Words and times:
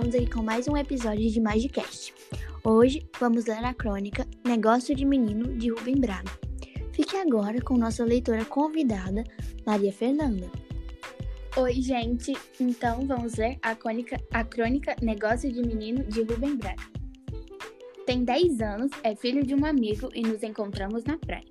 estamos 0.00 0.14
aqui 0.14 0.30
com 0.30 0.42
mais 0.42 0.66
um 0.66 0.74
episódio 0.78 1.30
de 1.30 1.38
Magicast. 1.38 2.14
Hoje 2.64 3.06
vamos 3.20 3.44
ler 3.44 3.62
a 3.62 3.74
crônica 3.74 4.26
Negócio 4.46 4.96
de 4.96 5.04
Menino 5.04 5.54
de 5.58 5.68
Rubem 5.68 6.00
Braga. 6.00 6.30
Fique 6.90 7.18
agora 7.18 7.60
com 7.60 7.76
nossa 7.76 8.02
leitora 8.02 8.42
convidada, 8.46 9.22
Maria 9.66 9.92
Fernanda. 9.92 10.50
Oi, 11.54 11.74
gente! 11.82 12.32
Então 12.58 13.06
vamos 13.06 13.34
ler 13.34 13.58
a 13.60 13.74
crônica, 13.74 14.18
a 14.32 14.42
crônica 14.42 14.96
Negócio 15.02 15.52
de 15.52 15.60
Menino 15.60 16.02
de 16.04 16.22
Rubem 16.22 16.56
Braga. 16.56 16.82
Tem 18.06 18.24
10 18.24 18.60
anos, 18.62 18.90
é 19.02 19.14
filho 19.14 19.44
de 19.44 19.54
um 19.54 19.66
amigo 19.66 20.08
e 20.14 20.22
nos 20.22 20.42
encontramos 20.42 21.04
na 21.04 21.18
praia. 21.18 21.44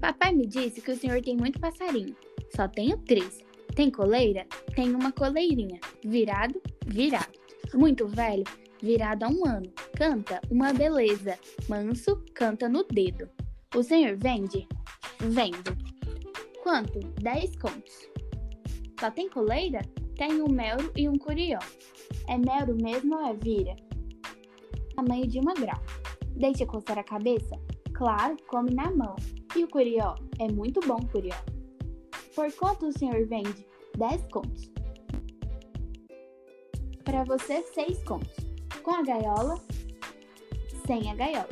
Papai 0.00 0.34
me 0.34 0.44
disse 0.44 0.80
que 0.80 0.90
o 0.90 0.96
senhor 0.96 1.22
tem 1.22 1.36
muito 1.36 1.60
passarinho. 1.60 2.16
Só 2.52 2.66
tenho 2.66 2.98
três. 2.98 3.38
Tem 3.76 3.92
coleira? 3.92 4.44
Tem 4.74 4.92
uma 4.92 5.12
coleirinha. 5.12 5.78
Virado? 6.04 6.60
Virado. 6.84 7.39
Muito 7.74 8.08
velho? 8.08 8.44
Virado 8.82 9.24
há 9.24 9.28
um 9.28 9.46
ano. 9.46 9.72
Canta? 9.96 10.40
Uma 10.50 10.72
beleza. 10.72 11.38
Manso? 11.68 12.22
Canta 12.34 12.68
no 12.68 12.82
dedo. 12.84 13.28
O 13.74 13.82
senhor 13.82 14.16
vende? 14.16 14.66
Vendo. 15.20 15.76
Quanto? 16.62 16.98
Dez 17.20 17.54
contos. 17.56 18.08
Só 18.98 19.10
tem 19.10 19.28
coleira? 19.28 19.80
Tem 20.16 20.42
um 20.42 20.48
melro 20.48 20.90
e 20.96 21.08
um 21.08 21.16
curió. 21.16 21.58
É 22.28 22.36
melro 22.36 22.74
mesmo 22.74 23.16
ou 23.16 23.26
é 23.26 23.34
vira? 23.34 23.76
Tamanho 24.96 25.26
de 25.26 25.38
uma 25.38 25.54
grau. 25.54 25.80
Deixa 26.36 26.66
coçar 26.66 26.98
a 26.98 27.04
cabeça? 27.04 27.56
Claro, 27.94 28.36
come 28.48 28.74
na 28.74 28.90
mão. 28.90 29.14
E 29.56 29.64
o 29.64 29.68
curió? 29.68 30.14
É 30.38 30.50
muito 30.50 30.80
bom 30.80 30.98
curió. 31.12 31.36
Por 32.34 32.52
quanto 32.54 32.86
o 32.86 32.98
senhor 32.98 33.26
vende? 33.26 33.66
10 33.96 34.24
contos. 34.32 34.70
Para 37.10 37.24
você, 37.24 37.60
6 37.62 38.04
contos. 38.04 38.36
Com 38.84 38.92
a 38.92 39.02
gaiola, 39.02 39.60
sem 40.86 41.10
a 41.10 41.14
gaiola. 41.16 41.48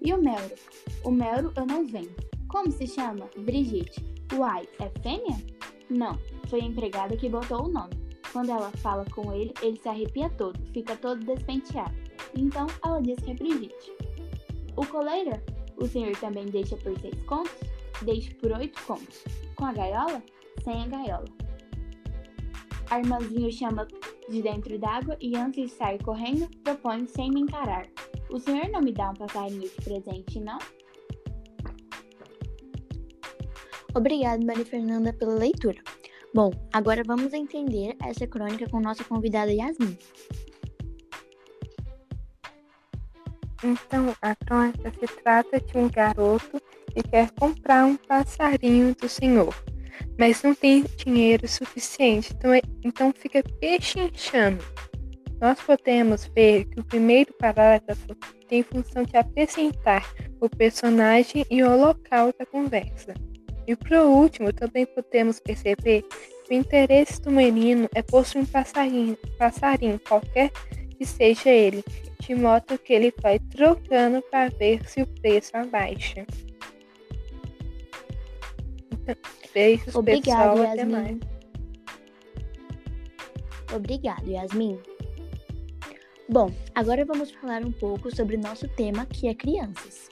E 0.00 0.12
o 0.12 0.20
melro? 0.20 0.56
O 1.04 1.10
melro 1.12 1.52
eu 1.54 1.64
não 1.64 1.86
vendo. 1.86 2.12
Como 2.48 2.68
se 2.68 2.88
chama? 2.88 3.30
Brigitte. 3.38 4.04
Uai, 4.34 4.68
é 4.80 4.88
fêmea? 5.00 5.40
Não, 5.88 6.18
foi 6.48 6.62
a 6.62 6.64
empregada 6.64 7.16
que 7.16 7.28
botou 7.28 7.66
o 7.66 7.68
nome. 7.68 7.94
Quando 8.32 8.50
ela 8.50 8.72
fala 8.78 9.04
com 9.14 9.32
ele, 9.32 9.54
ele 9.62 9.78
se 9.78 9.88
arrepia 9.88 10.28
todo, 10.30 10.58
fica 10.72 10.96
todo 10.96 11.24
despenteado. 11.24 11.94
Então 12.36 12.66
ela 12.84 13.00
diz 13.00 13.20
que 13.20 13.30
é 13.30 13.34
Brigitte. 13.34 13.92
O 14.74 14.84
coleira? 14.84 15.40
O 15.76 15.86
senhor 15.86 16.16
também 16.16 16.46
deixa 16.46 16.76
por 16.76 16.98
seis 16.98 17.22
contos? 17.22 17.54
Deixo 18.02 18.34
por 18.34 18.50
oito 18.50 18.82
contos. 18.82 19.22
Com 19.54 19.64
a 19.64 19.72
gaiola? 19.72 20.20
Sem 20.64 20.82
a 20.82 20.88
gaiola. 20.88 21.28
A 22.90 22.98
irmãzinha 22.98 23.50
chama 23.52 23.86
de 24.28 24.42
dentro 24.42 24.78
d'água 24.78 25.16
e 25.20 25.36
antes 25.36 25.70
de 25.70 25.76
sair 25.76 26.02
correndo, 26.02 26.48
propõe 26.62 27.06
sem 27.06 27.30
me 27.30 27.40
encarar. 27.40 27.86
O 28.30 28.38
senhor 28.38 28.68
não 28.70 28.80
me 28.80 28.92
dá 28.92 29.10
um 29.10 29.14
passarinho 29.14 29.62
de 29.62 29.84
presente, 29.84 30.40
não? 30.40 30.58
Obrigada, 33.94 34.44
Maria 34.44 34.64
Fernanda, 34.64 35.12
pela 35.12 35.34
leitura. 35.34 35.78
Bom, 36.34 36.50
agora 36.72 37.02
vamos 37.06 37.34
entender 37.34 37.94
essa 38.02 38.26
crônica 38.26 38.66
com 38.70 38.80
nossa 38.80 39.04
convidada 39.04 39.52
Yasmin. 39.52 39.98
Então, 43.62 44.16
a 44.22 44.34
crônica 44.34 44.90
se 44.98 45.06
trata 45.22 45.60
de 45.60 45.76
um 45.76 45.90
garoto 45.90 46.60
que 46.92 47.02
quer 47.02 47.30
comprar 47.32 47.84
um 47.84 47.96
passarinho 47.96 48.94
do 48.94 49.08
senhor, 49.08 49.54
mas 50.18 50.42
não 50.42 50.54
tem 50.54 50.84
dinheiro 50.96 51.46
suficiente, 51.48 52.32
então, 52.36 52.52
é, 52.52 52.60
então 52.84 53.12
fica 53.12 53.42
pechinchando. 53.60 54.64
Nós 55.40 55.60
podemos 55.60 56.26
ver 56.36 56.66
que 56.66 56.78
o 56.78 56.84
primeiro 56.84 57.32
parágrafo 57.34 58.14
tem 58.48 58.62
função 58.62 59.02
de 59.02 59.16
apresentar 59.16 60.08
o 60.40 60.48
personagem 60.48 61.44
e 61.50 61.62
o 61.64 61.76
local 61.76 62.32
da 62.38 62.46
conversa. 62.46 63.14
E 63.66 63.74
por 63.74 63.92
último, 63.98 64.52
também 64.52 64.86
podemos 64.86 65.40
perceber 65.40 66.04
que 66.44 66.54
o 66.54 66.54
interesse 66.54 67.20
do 67.20 67.30
menino 67.30 67.88
é 67.94 68.02
possuir 68.02 68.44
um 68.44 68.46
passarinho, 68.46 69.16
passarinho 69.38 69.98
qualquer 70.00 70.50
que 70.96 71.04
seja 71.04 71.50
ele, 71.50 71.82
de 72.20 72.34
modo 72.34 72.78
que 72.78 72.92
ele 72.92 73.12
vai 73.20 73.38
trocando 73.38 74.22
para 74.30 74.48
ver 74.50 74.88
se 74.88 75.02
o 75.02 75.06
preço 75.06 75.56
abaixa. 75.56 76.26
Beijos, 79.52 79.94
Obrigado, 79.94 80.54
pessoal. 80.54 80.56
Yasmin. 80.58 80.72
Até 80.72 80.84
mais. 80.84 81.18
Obrigado, 83.74 84.28
Yasmin. 84.28 84.78
Bom, 86.28 86.50
agora 86.74 87.04
vamos 87.04 87.30
falar 87.32 87.64
um 87.64 87.72
pouco 87.72 88.14
sobre 88.14 88.36
o 88.36 88.40
nosso 88.40 88.68
tema, 88.68 89.06
que 89.06 89.28
é 89.28 89.34
crianças. 89.34 90.08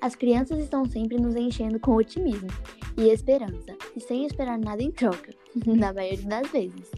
As 0.00 0.14
crianças 0.14 0.58
estão 0.58 0.84
sempre 0.84 1.16
nos 1.16 1.36
enchendo 1.36 1.78
com 1.78 1.96
otimismo 1.96 2.48
e 2.96 3.08
esperança, 3.08 3.76
e 3.96 4.00
sem 4.00 4.24
esperar 4.26 4.58
nada 4.58 4.82
em 4.82 4.90
troca, 4.90 5.32
na 5.66 5.92
maioria 5.92 6.26
das 6.26 6.50
vezes. 6.50 6.90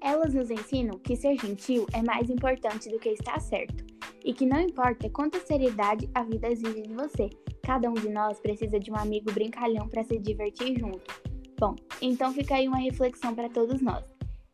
Elas 0.00 0.34
nos 0.34 0.50
ensinam 0.50 0.98
que 0.98 1.16
ser 1.16 1.38
gentil 1.38 1.86
é 1.92 2.02
mais 2.02 2.28
importante 2.28 2.88
do 2.90 2.98
que 2.98 3.10
estar 3.10 3.40
certo, 3.40 3.84
e 4.24 4.32
que 4.32 4.46
não 4.46 4.60
importa 4.60 5.10
quanta 5.10 5.38
seriedade 5.40 6.08
a 6.14 6.22
vida 6.22 6.48
exige 6.48 6.82
de 6.82 6.94
você, 6.94 7.30
cada 7.62 7.88
um 7.88 7.94
de 7.94 8.08
nós 8.08 8.40
precisa 8.40 8.78
de 8.78 8.90
um 8.90 8.96
amigo 8.96 9.32
brincalhão 9.32 9.88
para 9.88 10.04
se 10.04 10.18
divertir 10.18 10.78
junto. 10.78 11.20
Bom, 11.58 11.76
então 12.00 12.32
fica 12.32 12.56
aí 12.56 12.66
uma 12.66 12.78
reflexão 12.78 13.34
para 13.34 13.48
todos 13.48 13.80
nós. 13.80 14.04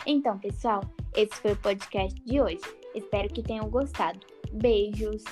Então, 0.07 0.39
pessoal, 0.39 0.81
esse 1.15 1.35
foi 1.37 1.53
o 1.53 1.57
podcast 1.57 2.21
de 2.23 2.41
hoje. 2.41 2.61
Espero 2.95 3.29
que 3.29 3.43
tenham 3.43 3.69
gostado. 3.69 4.21
Beijos! 4.53 5.25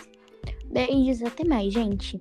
Beijos, 0.66 1.22
até 1.22 1.44
mais, 1.44 1.72
gente! 1.72 2.20